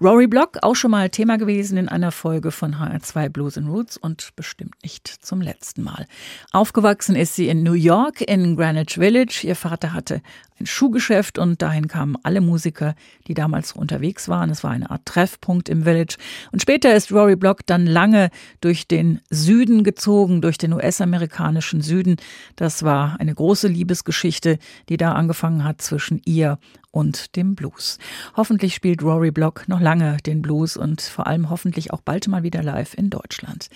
Rory 0.00 0.26
Block 0.26 0.58
auch 0.62 0.74
schon 0.74 0.90
mal 0.90 1.10
Thema 1.10 1.36
gewesen 1.36 1.76
in 1.78 1.88
einer 1.88 2.10
Folge 2.10 2.50
von 2.50 2.76
HR2 2.76 3.28
Blues 3.28 3.56
and 3.56 3.68
Roots 3.68 3.96
und 3.96 4.30
bestimmt 4.34 4.74
nicht 4.82 5.06
zum 5.06 5.40
letzten 5.40 5.82
Mal. 5.82 6.06
Aufgewachsen 6.50 7.14
ist 7.14 7.36
sie 7.36 7.48
in 7.48 7.62
New 7.62 7.74
York 7.74 8.22
in 8.22 8.56
Greenwich 8.56 8.94
Village. 8.94 9.42
Ihr 9.44 9.54
Vater 9.54 9.92
hatte 9.92 10.22
ein 10.58 10.66
Schuhgeschäft 10.66 11.38
und 11.38 11.62
dahin 11.62 11.88
kamen 11.88 12.16
alle 12.22 12.40
Musiker, 12.40 12.94
die 13.26 13.34
damals 13.34 13.72
unterwegs 13.72 14.28
waren. 14.28 14.50
Es 14.50 14.62
war 14.62 14.70
eine 14.70 14.90
Art 14.90 15.04
Treffpunkt 15.04 15.68
im 15.68 15.82
Village. 15.82 16.16
Und 16.52 16.62
später 16.62 16.94
ist 16.94 17.10
Rory 17.12 17.36
Block 17.36 17.66
dann 17.66 17.86
lange 17.86 18.30
durch 18.60 18.86
den 18.86 19.20
Süden 19.30 19.82
gezogen, 19.82 20.40
durch 20.40 20.56
den 20.56 20.72
US-amerikanischen 20.72 21.80
Süden. 21.80 22.16
Das 22.56 22.84
war 22.84 23.18
eine 23.20 23.34
große 23.34 23.68
Liebesgeschichte, 23.68 24.58
die 24.88 24.96
da 24.96 25.12
angefangen 25.12 25.64
hat 25.64 25.82
zwischen 25.82 26.22
ihr 26.24 26.58
und 26.94 27.34
dem 27.36 27.54
Blues. 27.54 27.98
Hoffentlich 28.36 28.74
spielt 28.74 29.02
Rory 29.02 29.32
Block 29.32 29.68
noch 29.68 29.80
lange 29.80 30.18
den 30.24 30.42
Blues 30.42 30.76
und 30.76 31.00
vor 31.00 31.26
allem 31.26 31.50
hoffentlich 31.50 31.92
auch 31.92 32.00
bald 32.00 32.28
mal 32.28 32.44
wieder 32.44 32.62
live 32.62 32.94
in 32.94 33.10
Deutschland. 33.10 33.68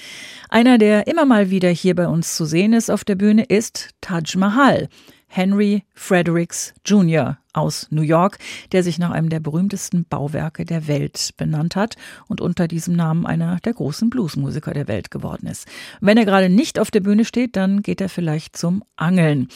Einer, 0.48 0.78
der 0.78 1.08
immer 1.08 1.24
mal 1.24 1.50
wieder 1.50 1.68
hier 1.70 1.96
bei 1.96 2.06
uns 2.06 2.36
zu 2.36 2.44
sehen 2.44 2.72
ist 2.72 2.90
auf 2.90 3.04
der 3.04 3.16
Bühne, 3.16 3.44
ist 3.44 3.90
Taj 4.00 4.36
Mahal. 4.36 4.88
Henry 5.30 5.84
Fredericks 5.92 6.72
Jr. 6.86 7.36
aus 7.52 7.88
New 7.90 8.02
York, 8.02 8.38
der 8.72 8.82
sich 8.82 8.98
nach 8.98 9.10
einem 9.10 9.28
der 9.28 9.40
berühmtesten 9.40 10.06
Bauwerke 10.08 10.64
der 10.64 10.88
Welt 10.88 11.34
benannt 11.36 11.76
hat 11.76 11.96
und 12.28 12.40
unter 12.40 12.66
diesem 12.66 12.96
Namen 12.96 13.26
einer 13.26 13.58
der 13.60 13.74
großen 13.74 14.08
Bluesmusiker 14.08 14.72
der 14.72 14.88
Welt 14.88 15.10
geworden 15.10 15.46
ist. 15.46 15.68
Wenn 16.00 16.16
er 16.16 16.24
gerade 16.24 16.48
nicht 16.48 16.78
auf 16.78 16.90
der 16.90 17.00
Bühne 17.00 17.26
steht, 17.26 17.56
dann 17.56 17.82
geht 17.82 18.00
er 18.00 18.08
vielleicht 18.08 18.56
zum 18.56 18.82
Angeln 18.96 19.48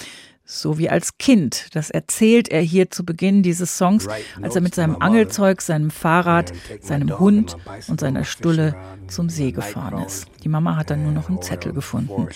so 0.44 0.78
wie 0.78 0.88
als 0.90 1.18
Kind. 1.18 1.74
Das 1.74 1.90
erzählt 1.90 2.48
er 2.48 2.60
hier 2.60 2.90
zu 2.90 3.04
Beginn 3.04 3.42
dieses 3.42 3.78
Songs, 3.78 4.08
als 4.40 4.54
er 4.54 4.60
mit 4.60 4.74
seinem 4.74 4.96
Angelzeug, 5.00 5.62
seinem 5.62 5.90
Fahrrad, 5.90 6.52
seinem 6.80 7.18
Hund 7.18 7.56
und 7.88 8.00
seiner 8.00 8.24
Stulle 8.24 8.74
zum 9.06 9.28
See 9.28 9.52
gefahren 9.52 10.04
ist. 10.04 10.26
Die 10.42 10.48
Mama 10.48 10.76
hat 10.76 10.90
dann 10.90 11.04
nur 11.04 11.12
noch 11.12 11.28
einen 11.28 11.42
Zettel 11.42 11.72
gefunden. 11.72 12.28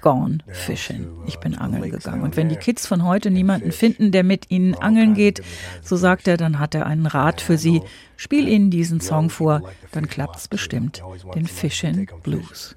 Gone 0.00 0.38
fishing. 0.48 1.06
Ich 1.26 1.38
bin 1.38 1.56
angeln 1.56 1.90
gegangen. 1.90 2.22
Und 2.22 2.36
wenn 2.36 2.48
die 2.48 2.56
Kids 2.56 2.86
von 2.86 3.04
heute 3.04 3.30
niemanden 3.30 3.72
finden, 3.72 4.10
der 4.10 4.24
mit 4.24 4.50
ihnen 4.50 4.74
angeln 4.74 5.14
geht, 5.14 5.42
so 5.82 5.96
sagt 5.96 6.26
er, 6.28 6.36
dann 6.36 6.58
hat 6.58 6.74
er 6.74 6.86
einen 6.86 7.06
Rat 7.06 7.40
für 7.40 7.58
sie. 7.58 7.82
Spiel 8.16 8.48
ihnen 8.48 8.70
diesen 8.70 9.00
Song 9.00 9.30
vor, 9.30 9.62
dann 9.92 10.08
klappt's 10.08 10.48
bestimmt. 10.48 11.02
Den 11.34 11.46
Fishing 11.46 12.08
Blues. 12.22 12.74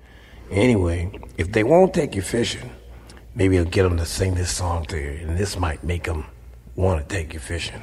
Anyway, 0.51 1.09
if 1.39 1.51
they 1.51 1.63
won't 1.63 1.93
take 1.93 2.15
you 2.15 2.21
fishing, 2.21 2.69
maybe 3.35 3.59
I'll 3.59 3.65
get 3.65 3.83
them 3.83 3.97
to 3.97 4.05
sing 4.05 4.33
this 4.35 4.49
song 4.49 4.85
to 4.85 4.97
you, 4.97 5.27
and 5.27 5.37
this 5.37 5.59
might 5.59 5.83
make 5.83 6.05
them 6.05 6.25
want 6.75 7.07
to 7.07 7.15
take 7.15 7.33
you 7.33 7.39
fishing. 7.39 7.81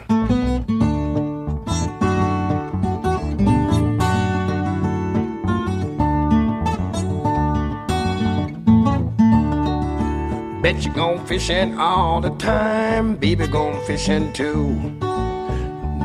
Bet 10.62 10.84
you 10.84 10.92
gone 10.92 11.24
fishing 11.26 11.78
all 11.78 12.20
the 12.20 12.30
time, 12.36 13.16
baby 13.16 13.46
gone 13.46 13.84
fishing 13.84 14.32
too. 14.32 14.74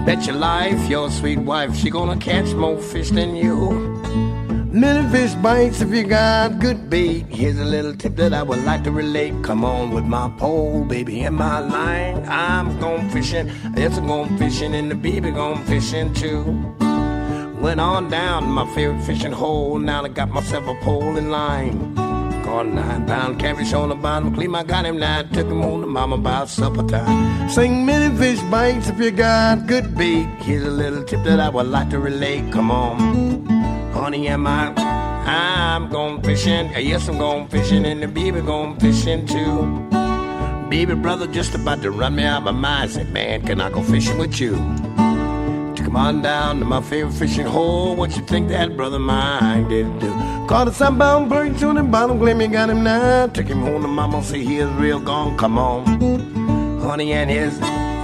Bet 0.05 0.25
your 0.25 0.35
life, 0.35 0.89
your 0.89 1.09
sweet 1.09 1.39
wife, 1.39 1.75
she 1.75 1.89
gonna 1.89 2.17
catch 2.17 2.53
more 2.53 2.77
fish 2.77 3.11
than 3.11 3.35
you. 3.35 3.97
Many 4.77 5.09
fish 5.09 5.33
bites 5.33 5.81
if 5.81 5.89
you 5.89 6.03
got 6.03 6.59
good 6.59 6.87
bait. 6.87 7.25
Here's 7.29 7.59
a 7.59 7.65
little 7.65 7.95
tip 7.95 8.15
that 8.17 8.31
I 8.31 8.43
would 8.43 8.63
like 8.63 8.83
to 8.83 8.91
relate. 8.91 9.33
Come 9.43 9.65
on 9.65 9.89
with 9.89 10.03
my 10.03 10.29
pole, 10.37 10.85
baby, 10.85 11.21
and 11.21 11.35
my 11.35 11.57
line. 11.61 12.23
I'm 12.29 12.79
going 12.79 13.09
fishing. 13.09 13.49
I'm 13.75 14.05
going 14.05 14.37
fishing, 14.37 14.75
and 14.75 14.91
the 14.91 14.93
baby 14.93 15.31
going 15.31 15.63
fishing 15.63 16.13
too. 16.13 16.43
Went 17.59 17.79
on 17.79 18.11
down 18.11 18.43
to 18.43 18.49
my 18.49 18.71
favorite 18.75 19.01
fishing 19.01 19.31
hole. 19.31 19.79
Now 19.79 20.05
I 20.05 20.09
got 20.09 20.29
myself 20.29 20.67
a 20.67 20.75
pole 20.85 21.17
and 21.17 21.31
line. 21.31 21.95
Caught 22.45 22.67
a 22.67 22.69
nine 22.69 23.07
pound 23.07 23.39
catfish 23.39 23.73
on 23.73 23.89
the 23.89 23.95
bottom. 23.95 24.31
Clean, 24.31 24.53
I 24.53 24.63
got 24.63 24.85
him 24.85 24.99
now. 24.99 25.23
Took 25.23 25.47
him 25.47 25.59
home 25.59 25.81
to 25.81 25.87
mama 25.87 26.17
about 26.17 26.49
supper 26.49 26.83
time. 26.83 27.49
Sing 27.49 27.83
many 27.83 28.15
fish 28.15 28.39
bites 28.51 28.89
if 28.89 28.99
you 28.99 29.09
got 29.09 29.65
good 29.65 29.95
bait. 29.97 30.27
Here's 30.41 30.63
a 30.63 30.69
little 30.69 31.03
tip 31.03 31.23
that 31.23 31.39
I 31.39 31.49
would 31.49 31.65
like 31.65 31.89
to 31.89 31.99
relate. 31.99 32.53
Come 32.53 32.69
on, 32.69 33.36
honey, 34.07 34.29
am 34.29 34.47
I? 34.47 34.73
I'm 35.27 35.89
going 35.89 36.21
fishing. 36.21 36.71
Yes, 36.77 37.09
I'm 37.09 37.17
going 37.17 37.45
fishing, 37.49 37.85
and 37.85 38.01
the 38.01 38.07
baby 38.07 38.39
going 38.39 38.79
fishing 38.79 39.25
too. 39.25 39.85
Baby 40.69 40.95
brother 40.95 41.27
just 41.27 41.53
about 41.53 41.81
to 41.81 41.91
run 41.91 42.15
me 42.15 42.23
out 42.23 42.37
of 42.37 42.43
my 42.45 42.51
mind. 42.51 42.91
Said, 42.91 43.11
man, 43.11 43.41
can 43.41 43.59
I 43.59 43.69
go 43.69 43.83
fishing 43.83 44.17
with 44.17 44.39
you? 44.39 44.53
Come 45.75 45.97
on 45.97 46.21
down 46.21 46.59
to 46.59 46.65
my 46.65 46.81
favorite 46.81 47.15
fishing 47.15 47.45
hole. 47.45 47.97
What 47.97 48.15
you 48.15 48.23
think 48.23 48.47
that 48.47 48.77
brother 48.77 48.97
mine 48.97 49.67
did 49.67 49.99
do? 49.99 50.07
Caught 50.47 50.69
a 50.69 50.71
sunbound 50.71 51.27
bird 51.27 51.57
to 51.57 51.73
the 51.73 51.83
bottom, 51.83 52.17
gleaming, 52.17 52.53
got 52.53 52.69
him 52.69 52.83
now. 52.83 53.27
Took 53.27 53.47
him 53.47 53.59
home 53.59 53.81
to 53.81 53.89
mama, 53.89 54.23
say 54.23 54.41
he 54.41 54.59
is 54.59 54.69
real 54.75 55.01
gone. 55.01 55.37
Come 55.37 55.57
on, 55.57 55.83
honey, 56.79 57.11
and 57.11 57.29
his 57.29 57.59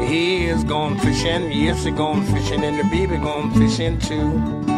he 0.09 0.47
is 0.47 0.65
going 0.65 0.99
fishing. 0.99 1.49
Yes, 1.49 1.85
he 1.85 1.91
going 1.91 2.25
fishing, 2.25 2.61
and 2.61 2.77
the 2.77 2.83
baby 2.91 3.15
going 3.15 3.53
fishing 3.53 3.97
too. 3.99 4.72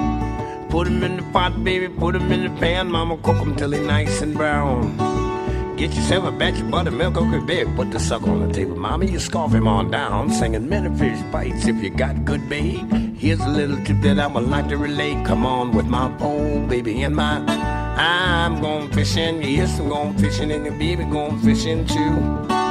Put 0.76 0.88
him 0.88 1.04
in 1.04 1.16
the 1.16 1.24
pot, 1.32 1.64
baby, 1.64 1.88
put 1.88 2.18
him 2.18 2.30
in 2.34 2.44
the 2.44 2.60
pan. 2.60 2.92
Mama 2.92 3.16
cook 3.20 3.38
him 3.38 3.56
till 3.56 3.72
he 3.72 3.80
nice 3.80 4.22
and 4.22 4.34
brown. 4.34 4.98
Get 5.78 5.94
yourself 5.94 6.26
a 6.26 6.34
batch 6.34 6.60
of 6.60 6.70
buttermilk, 6.70 7.16
okay, 7.16 7.40
baby. 7.46 7.72
Put 7.78 7.92
the 7.92 8.00
sucker 8.00 8.30
on 8.30 8.46
the 8.46 8.54
table, 8.54 8.76
mama. 8.76 9.06
You 9.06 9.20
scarf 9.20 9.54
him 9.54 9.70
on 9.70 9.90
down, 9.90 10.32
singing 10.32 10.68
many 10.68 10.94
fish 11.00 11.22
bites 11.32 11.66
if 11.66 11.82
you 11.82 11.92
got 11.92 12.26
good 12.26 12.50
bait. 12.50 12.84
Here's 13.16 13.40
a 13.40 13.48
little 13.48 13.82
tip 13.86 14.02
that 14.02 14.20
I 14.20 14.28
would 14.28 14.50
like 14.50 14.68
to 14.68 14.76
relate. 14.76 15.26
Come 15.26 15.46
on 15.46 15.72
with 15.72 15.86
my 15.86 16.10
pole, 16.18 16.60
baby, 16.68 17.04
and 17.04 17.16
my. 17.16 17.42
I'm 17.98 18.60
going 18.60 18.92
fishing, 18.92 19.44
yes, 19.44 19.80
I'm 19.80 19.88
going 19.88 20.18
fishing, 20.18 20.52
and 20.52 20.66
the 20.66 20.72
baby 20.72 21.06
going 21.06 21.40
fishing 21.40 21.86
too. 21.86 22.65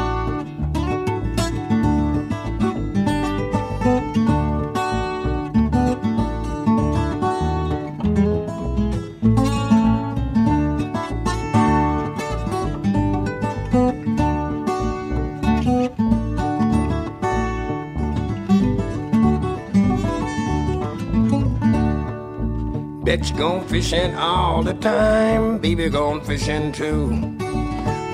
Gone 23.37 23.66
fishing 23.66 24.14
all 24.14 24.62
the 24.62 24.75
time, 24.75 25.59
baby 25.59 25.88
gone 25.88 26.20
fishing 26.20 26.73
too. 26.73 27.11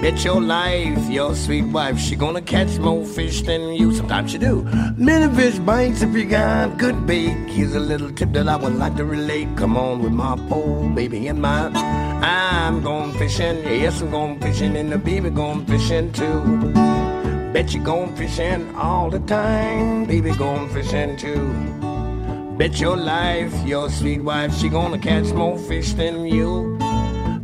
Bet 0.01 0.25
your 0.25 0.41
life, 0.41 1.11
your 1.11 1.35
sweet 1.35 1.67
wife, 1.67 1.99
she 1.99 2.17
gonna 2.17 2.41
catch 2.41 2.79
more 2.79 3.05
fish 3.05 3.43
than 3.43 3.75
you. 3.75 3.93
Sometimes 3.95 4.33
she 4.33 4.39
do. 4.39 4.63
Many 4.97 5.35
fish 5.35 5.59
bites 5.59 6.01
if 6.01 6.15
you 6.15 6.25
got 6.25 6.79
good 6.79 7.07
bait. 7.07 7.37
Here's 7.51 7.75
a 7.75 7.81
little 7.81 8.11
tip 8.11 8.33
that 8.33 8.49
I 8.49 8.57
would 8.57 8.77
like 8.77 8.97
to 8.97 9.05
relate. 9.05 9.49
Come 9.57 9.77
on 9.77 10.03
with 10.03 10.13
my 10.13 10.37
pole, 10.49 10.89
baby, 10.95 11.27
and 11.29 11.43
my. 11.43 11.67
I'm 12.23 12.81
going 12.83 13.13
fishing, 13.13 13.63
yes, 13.65 14.01
I'm 14.01 14.11
going 14.11 14.41
fishing, 14.41 14.75
and 14.77 14.91
the 14.91 14.99
baby 14.99 15.29
going 15.29 15.67
fishing 15.67 16.13
too. 16.13 16.73
Bet 17.53 17.75
you 17.75 17.83
going 17.83 18.17
fishing 18.17 18.75
all 18.77 19.11
the 19.11 19.21
time, 19.21 20.07
baby 20.07 20.33
going 20.33 20.71
fishing 20.71 21.17
too. 21.19 21.90
Bet 22.61 22.79
your 22.79 22.95
life, 22.95 23.55
your 23.67 23.89
sweet 23.89 24.23
wife, 24.23 24.55
she 24.55 24.69
gonna 24.69 24.99
catch 24.99 25.33
more 25.33 25.57
fish 25.57 25.95
than 25.95 26.27
you. 26.27 26.77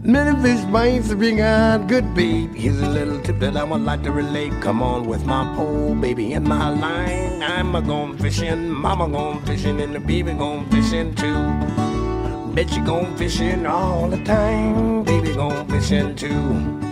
Many 0.02 0.38
fish 0.42 0.62
bites 0.66 1.08
if 1.08 1.22
you 1.22 1.38
got 1.38 1.86
good 1.88 2.14
bait. 2.14 2.50
Here's 2.54 2.78
a 2.82 2.86
little 2.86 3.22
tip 3.22 3.38
that 3.38 3.56
I 3.56 3.64
would 3.64 3.80
like 3.80 4.02
to 4.02 4.12
relate. 4.12 4.52
Come 4.60 4.82
on 4.82 5.06
with 5.06 5.24
my 5.24 5.54
pole, 5.56 5.94
baby, 5.94 6.34
and 6.34 6.46
my 6.46 6.68
line. 6.68 7.42
I'm 7.42 7.74
a 7.74 7.80
going 7.80 8.18
fishing, 8.18 8.68
mama 8.68 9.08
going 9.08 9.40
fishing, 9.46 9.80
and 9.80 9.94
the 9.94 10.00
baby 10.00 10.34
going 10.34 10.68
fishing 10.68 11.14
too. 11.14 12.52
Bet 12.52 12.76
you 12.76 12.84
going 12.84 13.16
fishing 13.16 13.64
all 13.64 14.10
the 14.10 14.22
time, 14.22 15.02
baby 15.02 15.32
going 15.32 15.66
fishing 15.66 16.14
too. 16.14 16.85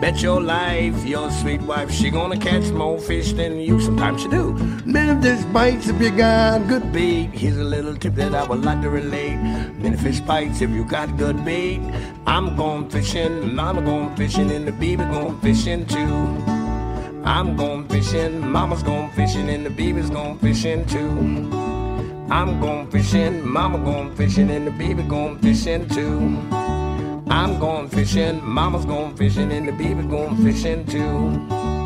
Bet 0.00 0.22
your 0.22 0.40
life, 0.40 1.04
your 1.04 1.30
sweet 1.30 1.60
wife, 1.60 1.90
she 1.90 2.08
gonna 2.08 2.38
catch 2.38 2.70
more 2.70 2.98
fish 2.98 3.34
than 3.34 3.58
you. 3.60 3.78
Sometimes 3.82 4.22
she 4.22 4.28
do. 4.28 4.54
Many 4.86 5.20
fish 5.20 5.44
bites 5.52 5.88
if 5.88 6.00
you 6.00 6.10
got 6.10 6.66
good 6.68 6.90
bait. 6.90 7.26
Here's 7.34 7.58
a 7.58 7.64
little 7.64 7.94
tip 7.94 8.14
that 8.14 8.34
I 8.34 8.44
would 8.44 8.64
like 8.64 8.80
to 8.80 8.88
relate. 8.88 9.36
Many 9.76 9.98
fish 9.98 10.20
bites 10.20 10.62
if 10.62 10.70
you 10.70 10.86
got 10.86 11.18
good 11.18 11.44
bait. 11.44 11.82
I'm 12.26 12.56
going 12.56 12.88
fishing, 12.88 13.54
mama 13.54 13.82
going 13.82 14.16
fishing, 14.16 14.50
and 14.50 14.66
the 14.66 14.72
baby 14.72 15.04
going 15.04 15.38
fishing 15.40 15.84
too. 15.84 16.16
I'm 17.22 17.54
going 17.54 17.86
fishing, 17.86 18.40
mama's 18.40 18.82
going 18.82 19.10
fishing, 19.10 19.50
and 19.50 19.66
the 19.66 19.70
baby's 19.70 20.08
going 20.08 20.38
fishing 20.38 20.86
too. 20.86 21.10
I'm 22.30 22.58
going 22.58 22.90
fishing, 22.90 23.46
mama 23.46 23.76
going 23.76 24.16
fishing, 24.16 24.50
and 24.50 24.66
the 24.66 24.70
baby 24.70 25.02
going 25.02 25.38
fishing 25.40 25.86
too. 25.90 26.79
I'm 27.30 27.60
going 27.60 27.88
fishing, 27.88 28.44
mama's 28.44 28.84
going 28.84 29.16
fishing, 29.16 29.52
and 29.52 29.68
the 29.68 29.72
baby 29.72 30.02
going 30.02 30.36
fishing 30.44 30.84
too. 30.84 31.79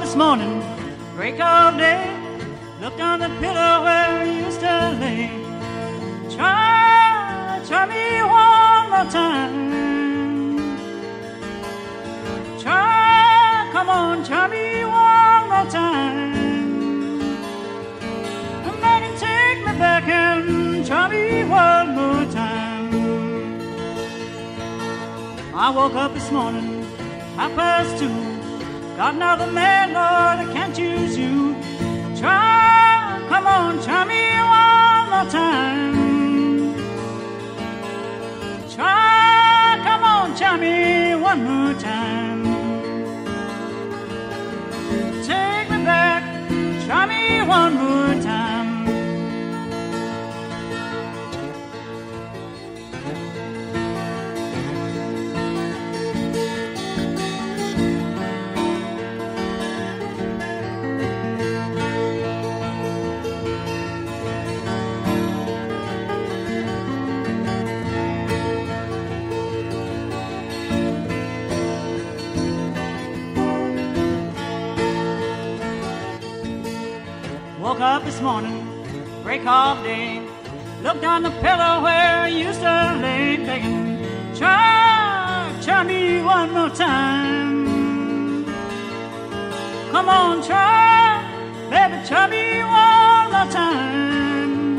This 0.00 0.16
morning, 0.16 0.62
break 1.14 1.38
of 1.40 1.76
day, 1.76 2.08
looked 2.80 3.00
on 3.00 3.20
the 3.20 3.28
pillow 3.38 3.82
where 3.84 4.08
I 4.08 4.24
used 4.24 4.60
to 4.60 4.96
lay. 4.98 5.28
Try, 6.34 7.60
try 7.66 7.84
me 7.86 8.22
one 8.22 8.90
more 8.90 9.10
time. 9.12 9.56
Try, 12.58 13.68
come 13.72 13.90
on, 13.90 14.24
try 14.24 14.48
me 14.48 14.84
one 14.84 15.48
more 15.50 15.70
time. 15.70 16.30
And 19.02 19.18
take 19.18 19.58
me 19.66 19.72
back 19.78 20.08
and 20.08 20.84
try 20.86 21.08
me 21.08 21.44
one 21.44 21.94
more 21.94 22.24
time. 22.32 22.90
I 25.54 25.70
woke 25.70 25.94
up 25.94 26.14
this 26.14 26.30
morning, 26.30 26.84
half 27.36 27.54
past 27.54 27.98
two. 27.98 28.29
Another 29.02 29.50
man, 29.50 29.94
Lord, 29.94 30.46
I 30.46 30.52
can't 30.52 30.76
choose 30.76 31.16
you. 31.16 31.54
Try, 32.18 33.24
come 33.30 33.46
on, 33.46 33.82
try 33.82 34.04
me 34.04 34.36
one 34.42 35.08
more 35.08 35.30
time. 35.30 36.74
Try, 38.68 39.80
come 39.82 40.04
on, 40.04 40.36
try 40.36 40.58
me 40.58 41.14
one 41.14 41.44
more 41.44 41.72
time. 41.80 42.49
Morning, 78.22 78.66
break 79.22 79.46
of 79.46 79.82
day. 79.82 80.20
Looked 80.82 81.04
on 81.04 81.22
the 81.22 81.30
pillow 81.30 81.82
where 81.82 82.16
I 82.24 82.28
used 82.28 82.60
to 82.60 82.98
lay, 83.00 83.36
begging, 83.38 83.98
try, 84.34 85.52
try 85.62 85.82
me 85.84 86.22
one 86.22 86.52
more 86.52 86.68
time. 86.70 88.44
Come 89.90 90.08
on, 90.08 90.42
try, 90.42 91.22
baby, 91.70 92.06
try 92.06 92.26
me 92.26 92.62
one 92.62 93.32
more 93.32 93.50
time. 93.50 94.78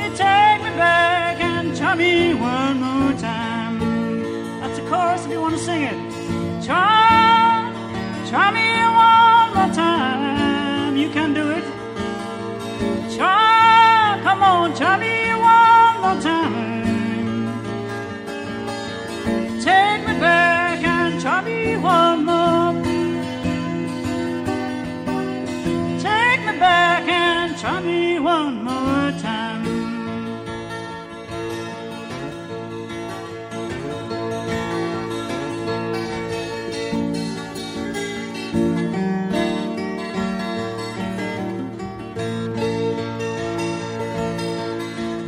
And 0.00 0.16
take 0.16 0.62
me 0.62 0.70
back 0.76 1.40
and 1.40 1.76
try 1.76 1.94
me 1.94 2.34
one 2.34 2.80
more 2.80 3.12
time. 3.18 4.60
That's 4.60 4.78
the 4.78 4.86
chorus 4.88 5.24
if 5.24 5.30
you 5.30 5.40
want 5.40 5.54
to 5.56 5.60
sing 5.60 5.82
it. 5.82 6.64
Try, 6.64 7.72
try 8.28 8.50
me 8.52 8.68
one 8.84 9.54
more 9.54 9.74
time. 9.74 10.39
You 11.00 11.08
can 11.08 11.32
do 11.32 11.48
it. 11.48 11.64
Try, 13.16 14.20
come 14.22 14.42
on, 14.42 14.74
me 14.98 15.32
one 15.32 16.00
more 16.02 16.20
time. 16.20 16.89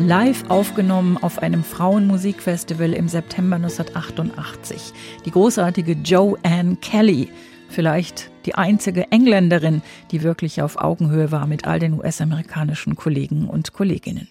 Live 0.07 0.51
aufgenommen 0.51 1.17
auf 1.17 1.39
einem 1.43 1.63
Frauenmusikfestival 1.63 2.93
im 2.93 3.09
September 3.09 3.57
1988. 3.57 4.93
Die 5.25 5.31
großartige 5.31 5.93
Joanne 5.93 6.77
Kelly, 6.81 7.29
vielleicht 7.69 8.31
die 8.45 8.57
einzige 8.57 9.13
Engländerin, 9.13 9.81
die 10.11 10.23
wirklich 10.23 10.61
auf 10.61 10.77
Augenhöhe 10.77 11.31
war 11.31 11.47
mit 11.47 11.67
all 11.67 11.79
den 11.79 11.95
US-amerikanischen 11.95 12.97
Kollegen 12.97 13.49
und 13.49 13.73
Kolleginnen. 13.73 14.29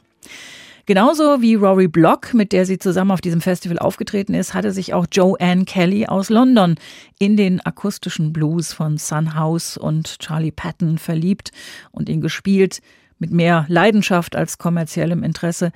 Genauso 0.88 1.42
wie 1.42 1.56
Rory 1.56 1.88
Block, 1.88 2.34
mit 2.34 2.52
der 2.52 2.66
sie 2.66 2.78
zusammen 2.78 3.12
auf 3.12 3.22
diesem 3.22 3.40
Festival 3.40 3.80
aufgetreten 3.80 4.34
ist, 4.34 4.54
hatte 4.54 4.72
sich 4.72 4.94
auch 4.94 5.06
Joanne 5.10 5.64
Kelly 5.64 6.08
aus 6.08 6.30
London 6.30 6.76
in 7.18 7.38
den 7.38 7.62
akustischen 7.62 8.34
Blues 8.34 8.74
von 8.74 8.98
Sun 8.98 9.36
House 9.36 9.78
und 9.78 10.20
Charlie 10.20 10.52
Patton 10.52 10.98
verliebt 10.98 11.52
und 11.92 12.10
ihn 12.10 12.20
gespielt 12.20 12.82
mit 13.22 13.32
mehr 13.32 13.66
Leidenschaft 13.70 14.36
als 14.36 14.58
kommerziellem 14.58 15.24
Interesse 15.24 15.72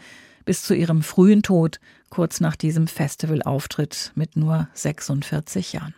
bis 0.46 0.64
zu 0.64 0.74
ihrem 0.74 1.04
frühen 1.04 1.44
Tod 1.44 1.80
kurz 2.10 2.40
nach 2.40 2.56
diesem 2.56 2.88
Festivalauftritt 2.88 4.12
mit 4.16 4.36
nur 4.36 4.68
46 4.74 5.74
Jahren. 5.74 5.94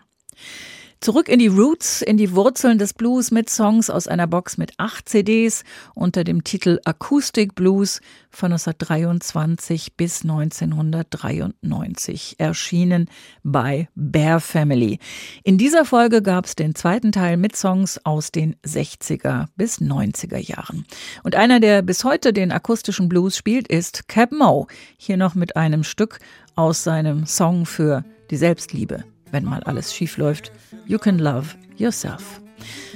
Zurück 1.00 1.30
in 1.30 1.38
die 1.38 1.48
Roots, 1.48 2.02
in 2.02 2.18
die 2.18 2.34
Wurzeln 2.34 2.80
des 2.80 2.94
Blues 2.94 3.30
mit 3.30 3.52
Songs 3.52 3.92
aus 3.92 4.08
einer 4.08 4.26
Box 4.26 4.58
mit 4.58 4.72
acht 4.78 5.08
CDs 5.08 5.64
unter 5.94 6.24
dem 6.24 6.44
Titel 6.44 6.80
Acoustic 6.86 7.54
Blues 7.54 8.02
von 8.32 8.52
1923 8.52 9.96
bis 9.96 10.24
1993 10.24 12.38
erschienen 12.40 13.12
bei 13.44 13.90
Bear 13.94 14.40
Family. 14.40 14.98
In 15.44 15.60
dieser 15.60 15.86
Folge 15.86 16.24
gab 16.24 16.46
es 16.46 16.56
den 16.56 16.74
zweiten 16.74 17.12
Teil 17.12 17.38
mit 17.38 17.56
Songs 17.56 18.04
aus 18.04 18.32
den 18.32 18.56
60er 18.66 19.50
bis 19.56 19.80
90er 19.80 20.40
Jahren. 20.40 20.88
Und 21.24 21.36
einer, 21.36 21.60
der 21.60 21.84
bis 21.84 22.04
heute 22.04 22.34
den 22.34 22.52
akustischen 22.52 23.08
Blues 23.08 23.38
spielt, 23.38 23.68
ist 23.68 24.08
Cap 24.08 24.32
Mo. 24.32 24.66
Hier 24.98 25.18
noch 25.18 25.36
mit 25.36 25.56
einem 25.56 25.84
Stück 25.84 26.18
aus 26.56 26.84
seinem 26.84 27.28
Song 27.28 27.68
für 27.68 28.04
die 28.32 28.38
Selbstliebe 28.38 29.04
wenn 29.32 29.46
mal 29.46 29.64
alles 29.64 29.94
schief 29.94 30.18
läuft. 30.18 30.52
You 30.86 30.98
can 30.98 31.20
love 31.20 31.56
yourself. 31.78 32.42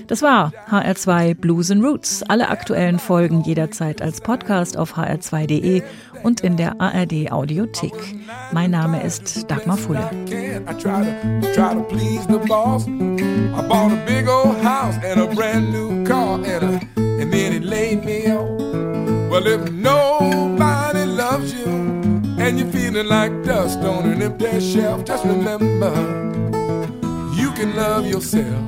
Das 0.08 0.22
war 0.22 0.52
HR2 0.70 1.36
Blues 1.36 1.72
and 1.72 1.84
Roots. 1.84 2.24
Alle 2.24 2.50
aktuellen 2.50 3.00
Folgen 3.00 3.44
jederzeit 3.44 4.02
als 4.02 4.20
Podcast 4.20 4.76
auf 4.78 4.98
hr2.de 4.98 5.84
und 6.24 6.41
in 6.41 6.58
der 6.58 6.80
ARD 6.82 7.32
Audiothek. 7.32 7.94
Mein 8.52 8.72
Name 8.72 9.04
ist 9.04 9.50
Dagmar 9.50 9.78
Fulle. 9.78 10.10
And 22.41 22.58
you're 22.58 22.71
feeling 22.71 23.08
like 23.08 23.32
dust 23.43 23.77
on 23.80 24.10
an 24.10 24.19
empty 24.19 24.60
shelf, 24.60 25.06
just 25.06 25.23
remember 25.23 25.91
you 27.36 27.51
can 27.51 27.75
love 27.75 28.08
yourself. 28.08 28.67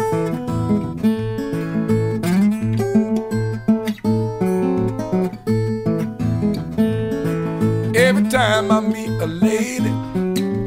Every 7.96 8.30
time 8.30 8.72
I 8.72 8.80
meet 8.80 9.10
a 9.10 9.26
lady, 9.26 9.90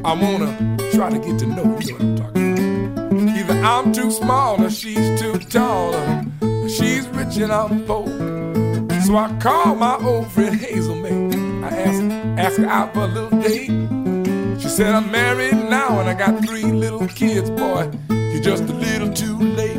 I 0.04 0.12
wanna 0.22 0.50
try 0.92 1.08
to 1.10 1.18
get 1.18 1.38
to 1.38 1.46
know 1.46 1.78
you. 1.80 1.94
What 1.94 2.02
I'm 2.02 2.16
talking 2.16 2.88
about. 2.92 3.38
Either 3.38 3.58
I'm 3.64 3.92
too 3.92 4.10
small 4.10 4.60
or 4.64 4.70
she's 4.70 5.20
too 5.20 5.38
tall, 5.38 5.94
or 6.42 6.68
she's 6.68 7.06
rich 7.08 7.36
and 7.36 7.52
I'm 7.52 7.84
poor. 7.84 8.08
So 9.06 9.16
I 9.16 9.28
call 9.40 9.76
my 9.76 9.96
old 9.98 10.26
friend 10.32 10.56
Hazel 10.56 10.96
May. 10.96 11.36
I 11.64 11.68
asked, 11.68 12.25
asked 12.38 12.58
her 12.58 12.66
out 12.66 12.92
for 12.92 13.00
a 13.00 13.06
little 13.06 13.30
date. 13.40 13.70
She 14.60 14.68
said, 14.68 14.94
I'm 14.94 15.10
married 15.10 15.54
now 15.54 16.00
and 16.00 16.08
I 16.08 16.14
got 16.14 16.44
three 16.44 16.64
little 16.64 17.06
kids, 17.08 17.50
boy. 17.50 17.90
You're 18.10 18.42
just 18.42 18.64
a 18.64 18.72
little 18.72 19.12
too 19.12 19.38
late. 19.38 19.76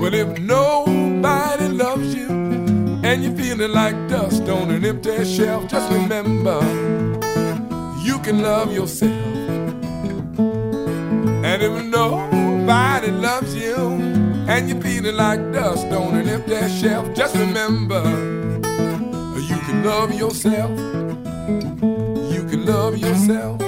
Well, 0.00 0.14
if 0.14 0.38
nobody 0.40 1.68
loves 1.68 2.14
you 2.14 2.28
and 2.28 3.22
you're 3.22 3.36
feeling 3.36 3.72
like 3.72 3.94
dust 4.08 4.42
on 4.48 4.70
an 4.70 4.84
empty 4.84 5.24
shelf, 5.24 5.68
just 5.68 5.90
remember 5.92 6.60
you 8.02 8.18
can 8.20 8.42
love 8.42 8.72
yourself. 8.72 9.12
And 10.38 11.62
if 11.62 11.84
nobody 11.84 13.10
loves 13.10 13.54
you 13.54 13.76
and 14.48 14.68
you're 14.68 14.80
feeling 14.80 15.16
like 15.16 15.52
dust 15.52 15.86
on 15.86 16.16
an 16.16 16.28
empty 16.28 16.68
shelf, 16.68 17.14
just 17.14 17.36
remember 17.36 18.02
you 19.40 19.58
can 19.66 19.84
love 19.84 20.12
yourself. 20.12 20.70
You 21.48 22.44
can 22.50 22.66
love 22.66 22.98
yourself. 22.98 23.65